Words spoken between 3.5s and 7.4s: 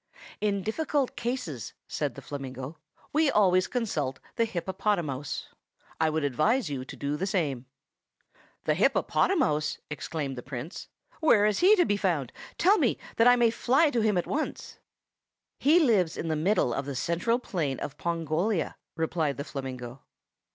consult the hippopotamouse. I should advise you to do the